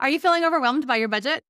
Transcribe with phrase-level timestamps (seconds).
[0.00, 1.44] Are you feeling overwhelmed by your budget?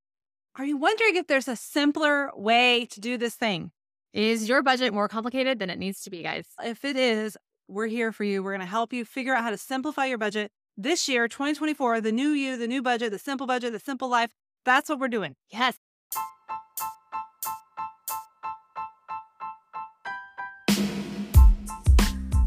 [0.57, 3.71] Are you wondering if there's a simpler way to do this thing?
[4.13, 6.47] Is your budget more complicated than it needs to be, guys?
[6.61, 7.37] If it is,
[7.69, 8.43] we're here for you.
[8.43, 12.01] We're going to help you figure out how to simplify your budget this year, 2024,
[12.01, 14.33] the new you, the new budget, the simple budget, the simple life.
[14.65, 15.37] That's what we're doing.
[15.53, 15.77] Yes.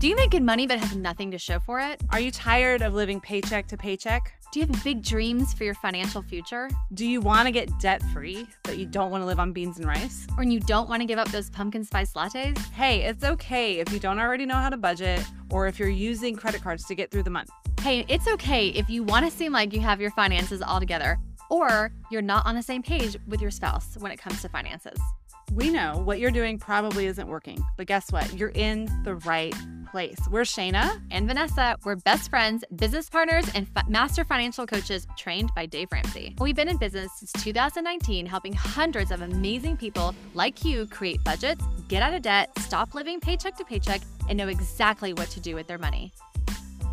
[0.04, 2.02] Do you make good money but have nothing to show for it?
[2.10, 4.34] Are you tired of living paycheck to paycheck?
[4.52, 6.70] Do you have big dreams for your financial future?
[6.94, 9.78] Do you want to get debt free, but you don't want to live on beans
[9.78, 10.28] and rice?
[10.38, 12.58] Or you don't want to give up those pumpkin spice lattes?
[12.74, 16.36] Hey, it's okay if you don't already know how to budget or if you're using
[16.36, 17.50] credit cards to get through the month.
[17.80, 21.18] Hey, it's okay if you want to seem like you have your finances all together
[21.50, 25.00] or you're not on the same page with your spouse when it comes to finances.
[25.52, 28.34] We know what you're doing probably isn't working, but guess what?
[28.34, 29.54] You're in the right
[29.92, 30.18] place.
[30.32, 31.78] We're Shayna and Vanessa.
[31.84, 36.36] We're best friends, business partners, and master financial coaches trained by Dave Ramsey.
[36.40, 41.64] We've been in business since 2019, helping hundreds of amazing people like you create budgets,
[41.88, 45.54] get out of debt, stop living paycheck to paycheck, and know exactly what to do
[45.54, 46.12] with their money.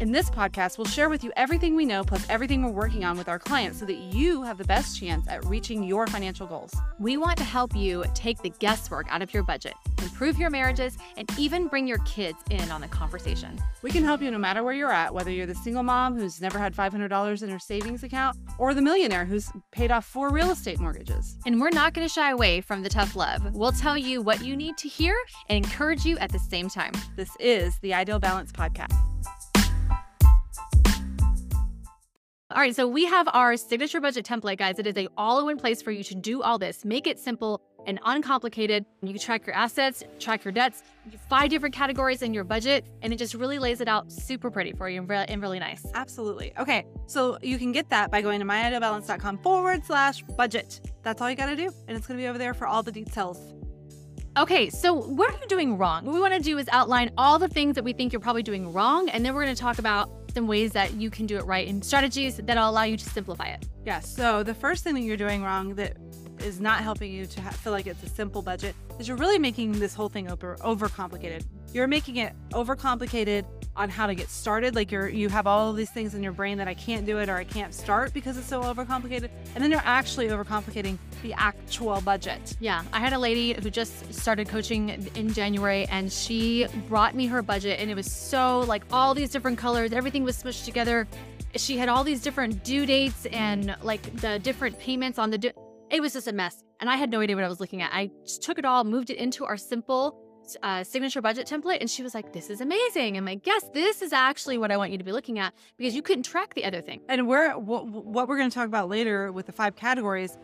[0.00, 3.18] In this podcast, we'll share with you everything we know plus everything we're working on
[3.18, 6.74] with our clients so that you have the best chance at reaching your financial goals.
[6.98, 10.96] We want to help you take the guesswork out of your budget, improve your marriages,
[11.18, 13.60] and even bring your kids in on the conversation.
[13.82, 16.40] We can help you no matter where you're at, whether you're the single mom who's
[16.40, 20.50] never had $500 in her savings account or the millionaire who's paid off four real
[20.50, 21.36] estate mortgages.
[21.44, 23.54] And we're not going to shy away from the tough love.
[23.54, 25.14] We'll tell you what you need to hear
[25.50, 26.92] and encourage you at the same time.
[27.16, 28.96] This is the Ideal Balance Podcast.
[32.52, 34.80] All right, so we have our signature budget template, guys.
[34.80, 36.84] It is a all-in-one place for you to do all this.
[36.84, 38.84] Make it simple and uncomplicated.
[39.02, 40.82] You track your assets, track your debts,
[41.28, 44.72] five different categories in your budget, and it just really lays it out super pretty
[44.72, 45.86] for you and, really nice.
[45.94, 46.52] Absolutely.
[46.58, 50.80] Okay, so you can get that by going to myidealbalance.com forward slash budget.
[51.04, 52.82] That's all you got to do, and it's going to be over there for all
[52.82, 53.38] the details.
[54.36, 56.04] Okay, so what are you doing wrong?
[56.04, 58.42] What we want to do is outline all the things that we think you're probably
[58.42, 61.36] doing wrong, and then we're going to talk about some ways that you can do
[61.36, 63.66] it right and strategies that'll allow you to simplify it.
[63.84, 64.00] Yeah.
[64.00, 65.96] So the first thing that you're doing wrong that
[66.40, 69.38] is not helping you to ha- feel like it's a simple budget is you're really
[69.38, 71.44] making this whole thing over overcomplicated.
[71.72, 73.44] You're making it overcomplicated
[73.76, 74.74] on how to get started.
[74.74, 77.18] Like you're you have all of these things in your brain that I can't do
[77.18, 79.30] it or I can't start because it's so overcomplicated.
[79.54, 82.56] And then you're actually overcomplicating the actual budget.
[82.60, 82.82] Yeah.
[82.92, 87.42] I had a lady who just started coaching in January and she brought me her
[87.42, 91.06] budget and it was so like all these different colors, everything was smushed together.
[91.56, 95.52] She had all these different due dates and like the different payments on the
[95.90, 96.62] it was just a mess.
[96.78, 97.92] And I had no idea what I was looking at.
[97.92, 100.16] I just took it all, moved it into our simple
[100.62, 101.78] uh, signature budget template.
[101.80, 103.16] And she was like, This is amazing.
[103.16, 105.94] I'm like, Yes, this is actually what I want you to be looking at because
[105.94, 107.00] you couldn't track the other thing.
[107.08, 110.36] And we're what, what we're going to talk about later with the five categories.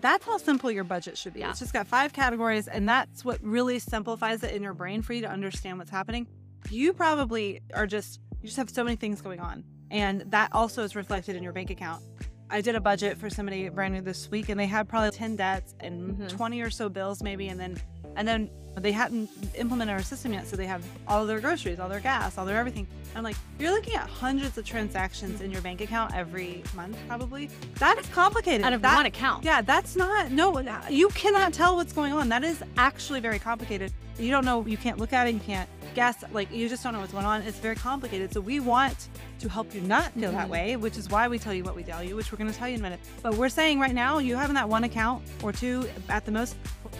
[0.00, 1.40] That's how simple your budget should be.
[1.40, 1.50] Yeah.
[1.50, 5.12] It's just got five categories, and that's what really simplifies it in your brain for
[5.12, 6.26] you to understand what's happening.
[6.68, 10.82] You probably are just you just have so many things going on, and that also
[10.82, 12.02] is reflected in your bank account.
[12.50, 15.36] I did a budget for somebody brand new this week, and they had probably ten
[15.36, 16.28] debts and Mhm.
[16.28, 17.76] twenty or so bills, maybe, and then
[18.16, 18.50] and then
[18.82, 22.36] they hadn't implemented our system yet, so they have all their groceries, all their gas,
[22.36, 22.86] all their everything.
[23.14, 27.48] I'm like, you're looking at hundreds of transactions in your bank account every month, probably.
[27.78, 28.66] That is complicated.
[28.66, 29.44] Out of That- one account.
[29.44, 30.58] yeah, that's not no.
[30.90, 32.28] You cannot tell what's going on.
[32.28, 33.92] That is actually very complicated.
[34.18, 34.64] You don't know.
[34.66, 35.34] You can't look at it.
[35.34, 36.22] You can't guess.
[36.32, 37.42] Like you just don't know what's going on.
[37.42, 38.32] It's very complicated.
[38.32, 39.08] So we want
[39.40, 40.50] to help you not feel that Mhm.
[40.50, 42.56] way, which is why we tell you what we tell you, which we're going to
[42.56, 43.00] tell you in a minute.
[43.22, 46.54] But we're saying right now, you having that one account or two at the most,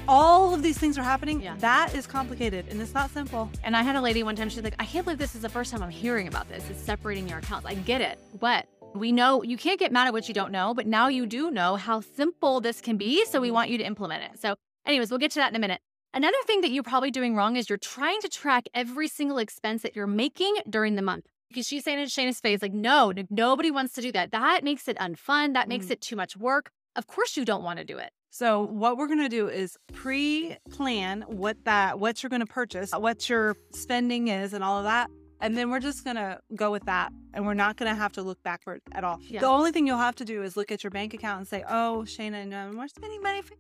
[0.09, 1.41] all of these things are happening.
[1.41, 1.57] Yeah.
[1.59, 3.51] That is complicated and it's not simple.
[3.63, 5.49] And I had a lady one time, she's like, I can't believe this is the
[5.49, 6.69] first time I'm hearing about this.
[6.71, 7.67] It's separating your accounts.
[7.67, 8.19] I get it.
[8.39, 11.27] But we know you can't get mad at what you don't know, but now you
[11.27, 13.25] do know how simple this can be.
[13.27, 14.41] So we want you to implement it.
[14.41, 14.55] So,
[14.87, 15.81] anyways, we'll get to that in a minute.
[16.13, 19.83] Another thing that you're probably doing wrong is you're trying to track every single expense
[19.83, 21.27] that you're making during the month.
[21.49, 24.31] Because she's saying in Shayna's face, like, no, nobody wants to do that.
[24.33, 25.55] That makes it unfun.
[25.55, 25.91] That makes Mm.
[25.93, 26.71] it too much work.
[26.97, 28.11] Of course, you don't want to do it.
[28.35, 33.55] So what we're gonna do is pre-plan what that what you're gonna purchase, what your
[33.71, 35.09] spending is, and all of that,
[35.41, 38.43] and then we're just gonna go with that, and we're not gonna have to look
[38.43, 39.21] backward at all.
[39.23, 39.39] Yeah.
[39.39, 41.63] The only thing you'll have to do is look at your bank account and say,
[41.69, 43.55] "Oh, Shayna, no more spending money." For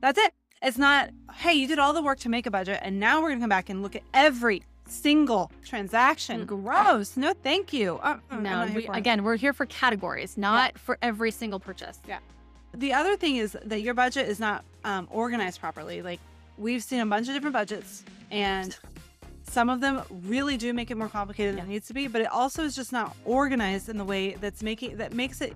[0.00, 0.32] That's it.
[0.62, 3.28] It's not, "Hey, you did all the work to make a budget, and now we're
[3.28, 6.46] gonna come back and look at every single transaction." Mm.
[6.46, 7.18] Gross.
[7.18, 7.98] No, thank you.
[8.02, 12.00] Uh, No, we, again, we're here for categories, not for every single purchase.
[12.78, 16.00] The other thing is that your budget is not um, organized properly.
[16.00, 16.20] Like
[16.56, 18.76] we've seen a bunch of different budgets, and
[19.42, 22.06] some of them really do make it more complicated than it needs to be.
[22.06, 25.54] But it also is just not organized in the way that's making that makes it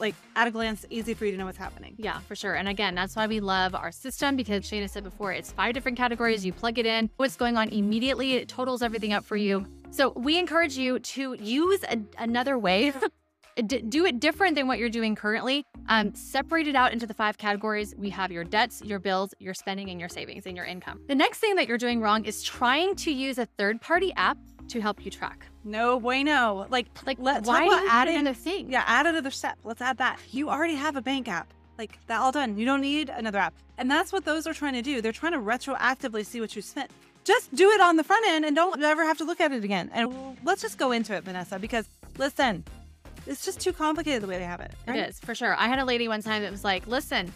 [0.00, 1.94] like at a glance, easy for you to know what's happening.
[1.96, 2.54] Yeah, for sure.
[2.54, 5.96] And again, that's why we love our system because Shayna said before, it's five different
[5.96, 6.44] categories.
[6.44, 9.64] You plug it in, what's going on immediately, it totals everything up for you.
[9.92, 12.92] So we encourage you to use a, another way.
[13.56, 15.64] D- do it different than what you're doing currently.
[15.88, 17.94] Um, separate it out into the five categories.
[17.96, 21.00] We have your debts, your bills, your spending, and your savings and your income.
[21.06, 24.38] The next thing that you're doing wrong is trying to use a third party app
[24.68, 25.46] to help you track.
[25.62, 26.66] No bueno.
[26.70, 28.70] Like, Like, let's why talk about add adding- another thing?
[28.70, 29.56] Yeah, add another step.
[29.62, 30.18] Let's add that.
[30.30, 31.46] You already have a bank app.
[31.78, 32.56] Like that all done.
[32.56, 33.52] You don't need another app.
[33.78, 35.00] And that's what those are trying to do.
[35.02, 36.90] They're trying to retroactively see what you spent.
[37.24, 39.64] Just do it on the front end and don't ever have to look at it
[39.64, 39.90] again.
[39.92, 41.86] And let's just go into it, Vanessa, because
[42.16, 42.64] listen,
[43.26, 44.72] it's just too complicated the way they have it.
[44.86, 44.98] right?
[44.98, 45.54] It is for sure.
[45.56, 47.32] I had a lady one time that was like, "Listen,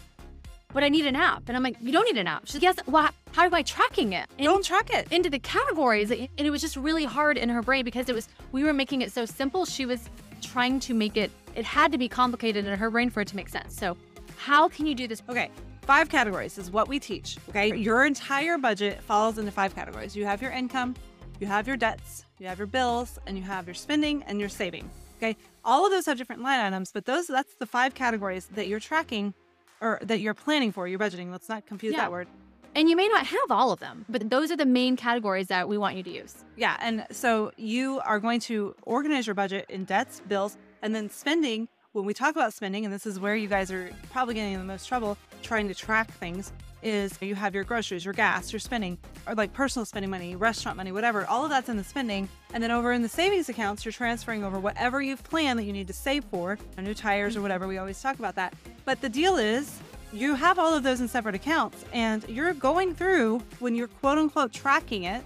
[0.73, 2.63] but I need an app," and I'm like, "You don't need an app." She's like,
[2.63, 5.11] "Yes, well, how am I tracking it?" And Don't track it.
[5.11, 8.27] into the categories, and it was just really hard in her brain because it was
[8.51, 9.65] we were making it so simple.
[9.65, 10.09] She was
[10.41, 11.31] trying to make it.
[11.55, 13.75] It had to be complicated in her brain for it to make sense.
[13.75, 13.97] So,
[14.37, 15.21] how can you do this?
[15.27, 15.49] Okay,
[15.81, 17.37] five categories is what we teach.
[17.49, 20.15] Okay, your entire budget falls into five categories.
[20.15, 20.95] You have your income,
[21.39, 24.49] you have your debts, you have your bills, and you have your spending and your
[24.49, 24.89] saving.
[25.21, 25.35] Okay,
[25.65, 28.79] all of those have different line items, but those that's the five categories that you're
[28.79, 29.33] tracking
[29.81, 30.87] or that you're planning for.
[30.87, 31.29] You're budgeting.
[31.31, 32.01] Let's not confuse Yeah.
[32.01, 32.27] that word.
[32.75, 35.67] And you may not have all of them, but those are the main categories that
[35.67, 36.45] we want you to use.
[36.55, 41.09] Yeah, and so you are going to organize your budget in debts, bills, and then
[41.09, 41.67] spending.
[41.93, 44.59] When we talk about spending, and this is where you guys are probably getting in
[44.59, 46.53] the most trouble trying to track things,
[46.83, 48.95] is you have your groceries, your gas, your spending,
[49.25, 51.25] or like personal spending money, restaurant money, whatever.
[51.25, 52.29] All of that's in the spending.
[52.53, 55.73] And then over in the savings accounts, you're transferring over whatever you've planned that you
[55.73, 57.67] need to save for, new tires or whatever.
[57.67, 58.53] We always talk about that.
[58.85, 59.79] But the deal is,
[60.13, 64.19] you have all of those in separate accounts, and you're going through when you're quote
[64.19, 65.23] unquote tracking it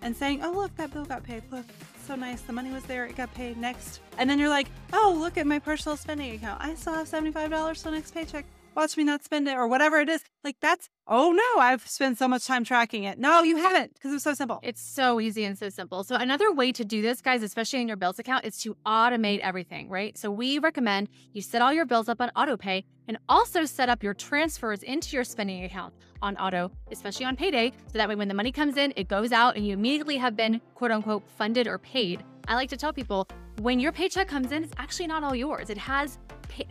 [0.00, 1.42] and saying, "Oh, look, that bill got paid.
[1.50, 1.66] Look,
[2.08, 2.40] so nice.
[2.40, 3.04] The money was there.
[3.06, 3.56] It got paid.
[3.58, 6.60] Next." And then you're like, "Oh, look at my personal spending account.
[6.60, 8.46] I still have seventy-five dollars till next paycheck.
[8.78, 12.16] Watch me not spend it, or whatever it is." Like that's, oh no, I've spent
[12.16, 13.18] so much time tracking it.
[13.18, 14.60] No, you haven't, because it's so simple.
[14.62, 16.04] It's so easy and so simple.
[16.04, 19.40] So another way to do this, guys, especially in your bills account, is to automate
[19.40, 20.16] everything, right?
[20.16, 23.88] So we recommend you set all your bills up on auto pay and also set
[23.88, 25.92] up your transfers into your spending account
[26.22, 27.72] on auto, especially on payday.
[27.86, 30.36] So that way when the money comes in, it goes out and you immediately have
[30.36, 32.22] been quote unquote funded or paid.
[32.46, 33.26] I like to tell people
[33.60, 35.68] when your paycheck comes in, it's actually not all yours.
[35.68, 36.20] It has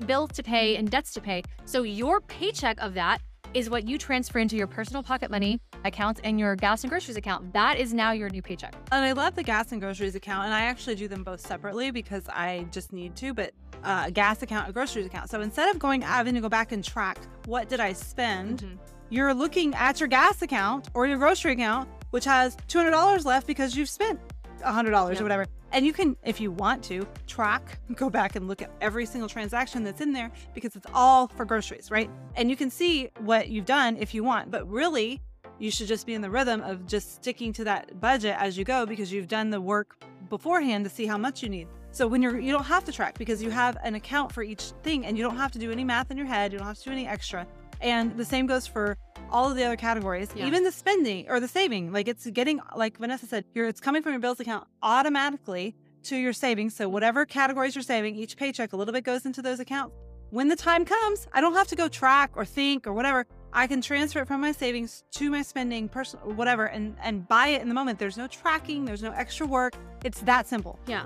[0.05, 1.43] bills to pay and debts to pay.
[1.65, 3.21] So your paycheck of that
[3.53, 7.15] is what you transfer into your personal pocket money accounts and your gas and groceries
[7.17, 7.53] account.
[7.53, 8.75] That is now your new paycheck.
[8.91, 11.89] And I love the gas and groceries account, and I actually do them both separately
[11.91, 13.33] because I just need to.
[13.33, 13.53] But
[13.83, 15.29] uh, a gas account, a groceries account.
[15.29, 18.77] So instead of going having to go back and track what did I spend, Mhm.
[19.09, 23.75] you're looking at your gas account or your grocery account, which has $200 left because
[23.77, 24.19] you've spent
[24.61, 25.19] $100 Yeah.
[25.19, 25.45] or whatever.
[25.71, 29.27] And you can, if you want to, track, go back and look at every single
[29.27, 32.09] transaction that's in there because it's all for groceries, right?
[32.35, 34.49] And you can see what you've done if you want.
[34.49, 35.21] But really,
[35.59, 38.63] you should just be in the rhythm of just sticking to that budget as you
[38.63, 41.67] go because you've done the work beforehand to see how much you need.
[41.91, 44.65] So when you're you don't have to track because you have an account for each
[44.83, 46.77] thing and you don't have to do any math in your head, you don't have
[46.77, 47.47] to do any extra.
[47.81, 48.97] And the same goes for
[49.31, 50.45] all of the other categories, Yeah.
[50.47, 51.91] even the spending or the saving.
[51.91, 56.15] Like it's getting like Vanessa said, you're it's coming from your bills account automatically to
[56.15, 56.75] your savings.
[56.75, 59.95] So whatever categories you're saving, each paycheck a little bit goes into those accounts.
[60.29, 63.25] When the time comes, I don't have to go track or think or whatever.
[63.53, 67.47] I can transfer it from my savings to my spending, personal, whatever, and and buy
[67.47, 67.97] it in the moment.
[67.97, 68.83] There's no tracking.
[68.85, 69.73] There's no extra work.
[70.03, 70.79] It's that simple.
[70.85, 71.05] Yeah.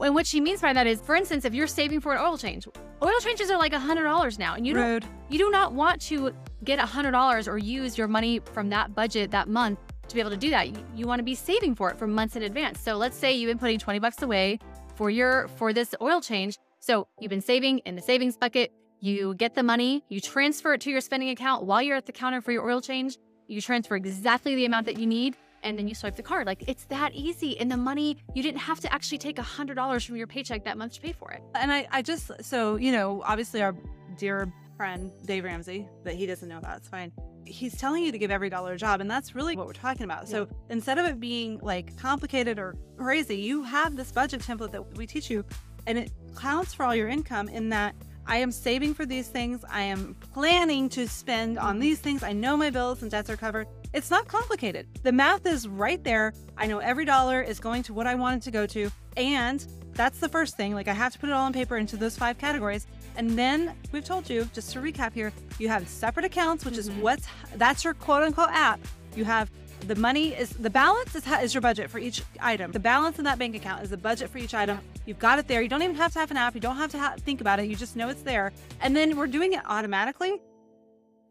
[0.00, 2.36] And what she means by that is, for instance, if you're saving for an oil
[2.36, 2.66] change,
[3.02, 6.32] oil changes are like hundred dollars now, and you don't you do not want to
[6.64, 10.30] get hundred dollars or use your money from that budget that month to be able
[10.30, 10.68] to do that.
[10.68, 12.80] You, you want to be saving for it for months in advance.
[12.80, 14.58] So let's say you've been putting twenty bucks away
[14.96, 16.58] for your for this oil change.
[16.80, 18.72] So you've been saving in the savings bucket.
[19.00, 22.12] You get the money, you transfer it to your spending account while you're at the
[22.12, 23.18] counter for your oil change.
[23.48, 26.46] You transfer exactly the amount that you need, and then you swipe the card.
[26.46, 27.58] Like it's that easy.
[27.58, 30.76] And the money, you didn't have to actually take a $100 from your paycheck that
[30.78, 31.42] month to pay for it.
[31.54, 33.74] And I, I just so you know, obviously our
[34.16, 37.12] dear friend Dave Ramsey, that he doesn't know about, it's fine.
[37.44, 40.04] He's telling you to give every dollar a job, and that's really what we're talking
[40.04, 40.28] about.
[40.28, 44.96] So instead of it being like complicated or crazy, you have this budget template that
[44.96, 45.44] we teach you,
[45.86, 47.94] and it counts for all your income in that
[48.26, 49.64] I am saving for these things.
[49.68, 51.80] I am planning to spend on mm-hmm.
[51.80, 52.22] these things.
[52.22, 53.66] I know my bills and debts are covered.
[53.92, 54.86] It's not complicated.
[55.02, 56.32] The math is right there.
[56.56, 58.90] I know every dollar is going to what I want it to go to.
[59.16, 60.74] And that's the first thing.
[60.74, 62.86] Like I have to put it all on paper into those five categories.
[63.16, 66.88] And then we've told you, just to recap here, you have separate accounts, which is
[66.88, 67.00] Mhm.
[67.02, 68.80] what's that's your quote unquote app.
[69.14, 69.50] You have
[69.86, 72.72] the money is the balance is, is your budget for each item.
[72.72, 74.78] The balance in that bank account is the budget for each item.
[75.04, 75.60] You've got it there.
[75.60, 76.54] You don't even have to have an app.
[76.54, 77.66] You don't have to ha- think about it.
[77.66, 78.52] You just know it's there.
[78.80, 80.40] And then we're doing it automatically.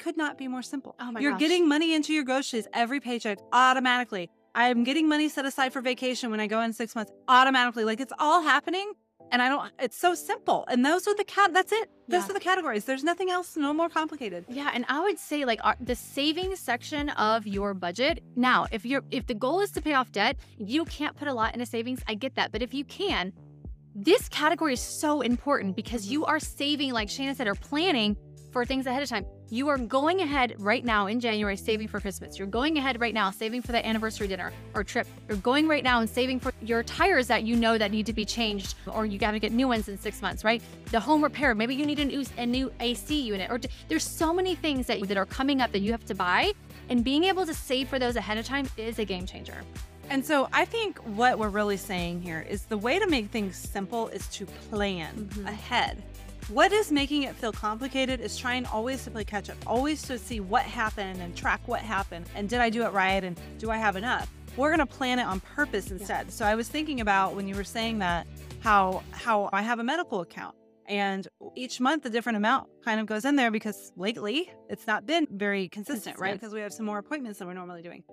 [0.02, 0.96] Could not be more simple.
[1.00, 1.42] Oh my You're gosh.
[1.42, 4.32] getting money into your groceries every paycheck automatically.
[4.56, 7.84] I'm getting money set aside for vacation when I go in six months automatically.
[7.86, 8.94] Like it's all happening.
[9.32, 10.66] And I don't, it's so simple.
[10.70, 11.88] And those are the cat, that's it.
[12.08, 12.32] Those Yeah.
[12.32, 12.86] are the categories.
[12.86, 14.44] There's nothing else, no more complicated.
[14.50, 18.24] Yeah, and I would say like our, the savings section of your budget.
[18.36, 21.34] Now, if you're if the goal is to pay off debt, you can't put a
[21.34, 22.02] lot in into savings.
[22.08, 23.34] I get that, but if you can,
[23.94, 28.18] this category is so important because you are saving, like Shayna said, or planning
[28.52, 29.26] for things ahead of time.
[29.50, 32.38] You are going ahead right now in January saving for Christmas.
[32.38, 35.08] You're going ahead right now saving for that anniversary dinner or trip.
[35.28, 38.14] You're going right now and saving for your tires that you know that need to
[38.14, 40.62] be changed or you got to get new ones in 6 months, right?
[40.92, 44.34] The home repair, maybe you need a new, a new AC unit or there's so
[44.34, 46.54] many things that that are coming up that you have to buy
[46.90, 49.64] and being able to save for those ahead of time is a game changer.
[50.10, 53.56] And so I think what we're really saying here is the way to make things
[53.56, 55.48] simple is to plan Mhm.
[55.48, 56.04] ahead.
[56.48, 60.18] What is making it feel complicated is trying always to play catch up, always to
[60.18, 63.72] see what happened and track what happened and did I do it right and do
[63.72, 64.30] I have enough?
[64.58, 66.32] We're going to plan it on purpose instead.
[66.32, 68.28] So I was thinking about when you were saying that
[68.60, 70.56] how how I have a medical account
[70.88, 75.06] and each month a different amount kind of goes in there because lately it's not
[75.06, 76.34] been very consistent, right?
[76.34, 78.04] Because we have some more appointments than we're normally doing.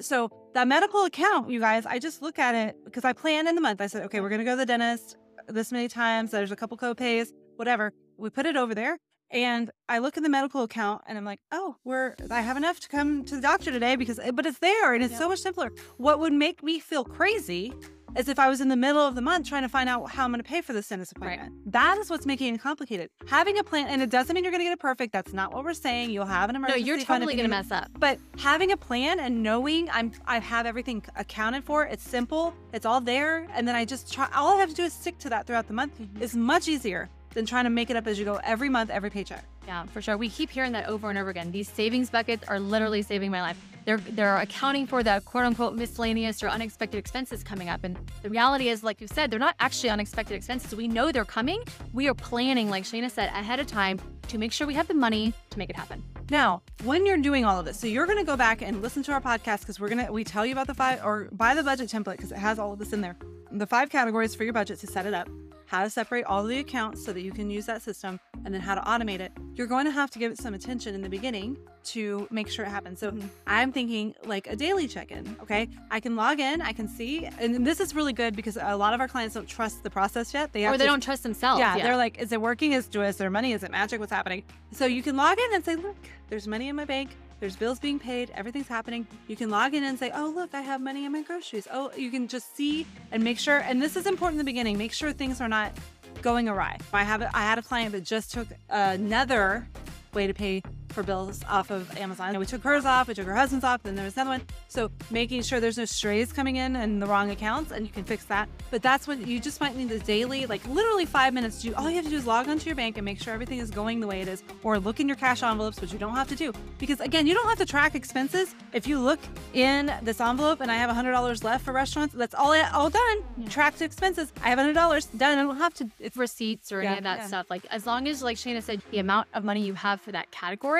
[0.00, 3.56] So that medical account, you guys, I just look at it because I plan in
[3.56, 3.80] the month.
[3.80, 5.16] I said, okay, we're gonna go to the dentist
[5.48, 6.30] this many times.
[6.30, 7.92] There's a couple co-pays, whatever.
[8.16, 8.98] We put it over there.
[9.32, 12.80] And I look at the medical account and I'm like, oh, we're I have enough
[12.80, 15.70] to come to the doctor today because but it's there and it's so much simpler.
[15.98, 17.72] What would make me feel crazy
[18.16, 20.24] is if I was in the middle of the month trying to find out how
[20.24, 21.34] I'm going to pay for this dentist Right.
[21.34, 21.72] appointment.
[21.72, 23.08] That is what's making it complicated.
[23.28, 25.12] Having a plan, and it doesn't mean you're going to get it perfect.
[25.12, 26.10] That's not what we're saying.
[26.10, 26.80] You'll have an emergency.
[26.80, 27.86] No, you're totally going to mess up.
[28.00, 32.84] but having a plan and knowing I'm I have everything accounted for, it's simple, it's
[32.84, 35.28] all there, and then I just try all I have to do is stick to
[35.28, 36.20] that throughout the month Mhm.
[36.20, 39.10] is much easier than trying to make it up as you go every month, every
[39.10, 39.44] paycheck.
[39.66, 40.16] Yeah, for sure.
[40.16, 41.52] We keep hearing that over and over again.
[41.52, 43.58] These savings buckets are literally saving my life.
[43.84, 47.84] They're they're accounting for the quote unquote miscellaneous or unexpected expenses coming up.
[47.84, 50.74] And the reality is, like you said, they're not actually unexpected expenses.
[50.74, 51.62] We know they're coming.
[51.92, 54.94] We are planning, like Shayna said, ahead of time to make sure we have the
[54.94, 56.02] money to make it happen.
[56.30, 59.02] Now, when you're doing all of this, so you're going to go back and listen
[59.04, 61.54] to our podcast because we're going to we tell you about the five or buy
[61.54, 63.16] the budget template because it has all of this in there.
[63.50, 65.28] The five categories for your budget to set it up,
[65.70, 68.60] how to separate all the accounts so that you can use that system, and then
[68.60, 69.30] how to automate it.
[69.54, 72.64] You're going to have to give it some attention in the beginning to make sure
[72.64, 72.98] it happens.
[72.98, 73.28] So Mhm.
[73.46, 75.36] I'm thinking like a daily check-in.
[75.40, 78.74] Okay, I can log in, I can see, and this is really good because a
[78.76, 80.52] lot of our clients don't trust the process yet.
[80.52, 81.60] They Or they to don't trust themselves.
[81.60, 82.72] yeah, they're like, is it working?
[82.72, 83.52] Is, is there money?
[83.52, 84.00] Is it magic?
[84.00, 84.42] What's happening?
[84.72, 85.96] So you can log in and say, look,
[86.28, 87.10] there's money in my bank.
[87.40, 88.30] There's bills being paid.
[88.34, 89.06] Everything's happening.
[89.26, 91.66] You can log in and say, oh, look, I have money in my groceries.
[91.72, 93.58] Oh, you can just see and make sure.
[93.58, 94.76] And this is important in the beginning.
[94.76, 95.72] Make sure things are not
[96.20, 96.76] going awry.
[96.92, 99.66] I have I had a client that just took another
[100.12, 102.30] way to pay for bills off of Amazon.
[102.30, 104.42] And We took hers off, we took her husband's off, then there was another one.
[104.68, 108.04] So making sure there's no strays coming in and the wrong accounts, and you can
[108.04, 108.48] fix that.
[108.70, 111.62] But that's what you just might need the daily, like literally five minutes.
[111.62, 113.58] Do all you have to do is log onto your bank and make sure everything
[113.58, 116.14] is going the way it is, or look in your cash envelopes, which you don't
[116.14, 116.52] have to do.
[116.78, 118.54] Because again, you don't have to track expenses.
[118.72, 119.20] If you look
[119.54, 122.90] in this envelope and I have hundred dollars left for restaurants, that's all I, all
[122.90, 123.18] done.
[123.36, 123.48] Yeah.
[123.48, 124.32] Tracked expenses.
[124.42, 125.38] I have hundred dollars done.
[125.38, 125.88] I don't have to.
[125.98, 127.26] It's receipts or Yeah, any of that yeah.
[127.26, 127.46] stuff.
[127.50, 130.30] Like as long as, like Shayna said, the amount of money you have for that
[130.30, 130.79] category,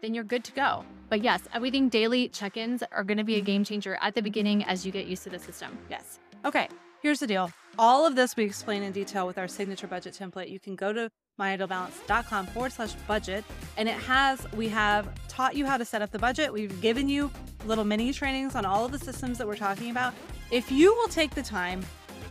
[0.00, 0.84] then you're good to go.
[1.08, 4.64] But yes, everything daily check-ins are going to be a game changer at the beginning
[4.64, 5.78] as you get used to the system.
[5.88, 6.18] Yes.
[6.44, 6.68] Okay,
[7.02, 7.50] here's the deal.
[7.78, 10.50] All of this we explain in detail with our signature budget template.
[10.50, 13.44] You can go to myidealbalance.com forward slash budget,
[13.76, 16.52] and it has, we have taught you how to set up the budget.
[16.52, 17.30] We've given you
[17.64, 20.14] little mini trainings on all of the systems that we're talking about.
[20.50, 21.84] If you will take the time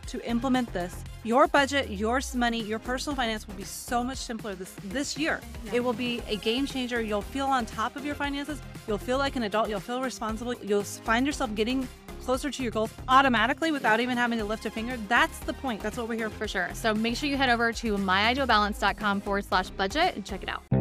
[0.07, 4.55] to implement this, your budget, your money, your personal finance will be so much simpler
[4.55, 5.39] this this year.
[5.65, 5.75] Yeah.
[5.75, 7.01] It will be a game changer.
[7.01, 8.61] You'll feel on top of your finances.
[8.87, 9.69] You'll feel like an adult.
[9.69, 10.53] You'll feel responsible.
[10.55, 11.87] You'll find yourself getting
[12.23, 14.97] closer to your goals automatically without even having to lift a finger.
[15.07, 15.81] That's the point.
[15.81, 16.41] That's what we're here for.
[16.41, 16.69] For sure.
[16.73, 20.80] So make sure you head over to myidealbalance.com forward slash budget and check it out.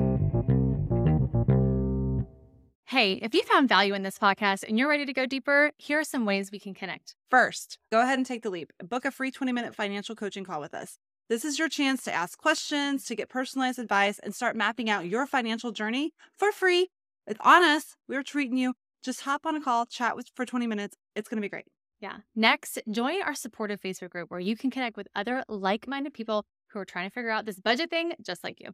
[2.90, 6.00] Hey, if you found value in this podcast and you're ready to go deeper, here
[6.00, 7.14] are some ways we can connect.
[7.30, 8.72] First, go ahead and take the leap.
[8.82, 10.98] Book a free 20 minute financial coaching call with us.
[11.28, 15.06] This is your chance to ask questions, to get personalized advice, and start mapping out
[15.06, 16.88] your financial journey for free.
[17.28, 17.94] It's on us.
[18.08, 18.74] We're treating you.
[19.04, 20.96] Just hop on a call, chat with for 20 minutes.
[21.14, 21.66] It's going to be great.
[22.00, 22.16] Yeah.
[22.34, 26.44] Next, join our supportive Facebook group where you can connect with other like minded people
[26.72, 28.70] who are trying to figure out this budget thing just like you.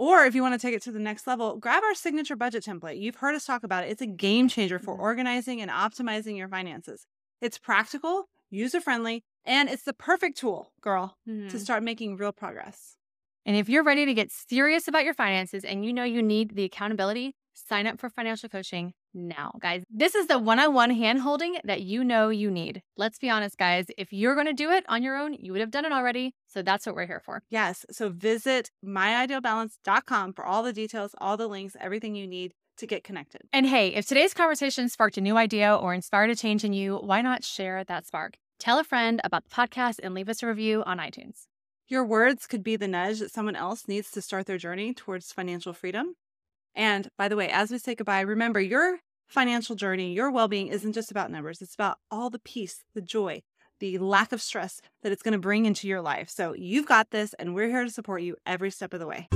[0.00, 2.64] Or if you want to take it to the next level, grab our signature budget
[2.64, 2.98] template.
[3.00, 3.90] You've heard us talk about it.
[3.90, 4.96] It's a game changer for Mhm.
[4.96, 7.06] organizing and optimizing your finances.
[7.42, 11.60] It's practical, user friendly, and it's the perfect tool, girl, to Mhm.
[11.60, 12.96] start making real progress.
[13.44, 16.54] And if you're ready to get serious about your finances and you know you need
[16.56, 19.82] the accountability, sign up for financial coaching now, guys.
[19.90, 22.82] This is the one on one hand holding that you know you need.
[22.96, 23.86] Let's be honest, guys.
[23.98, 26.34] If you're going to do it on your own, you would have done it already.
[26.46, 27.42] So that's what we're here for.
[27.50, 27.84] Yes.
[27.90, 33.04] So visit myidealbalance.com for all the details, all the links, everything you need to get
[33.04, 33.42] connected.
[33.52, 36.96] And hey, if today's conversation sparked a new idea or inspired a change in you,
[36.96, 38.34] why not share that spark?
[38.58, 41.46] Tell a friend about the podcast and leave us a review on iTunes.
[41.88, 45.32] Your words could be the nudge that someone else needs to start their journey towards
[45.32, 46.14] financial freedom.
[46.74, 48.98] And by the way, as we say goodbye, remember your
[49.28, 53.02] financial journey, your well being isn't just about numbers, it's about all the peace, the
[53.02, 53.42] joy,
[53.78, 56.28] the lack of stress that it's going to bring into your life.
[56.28, 59.28] So you've got this, and we're here to support you every step of the way.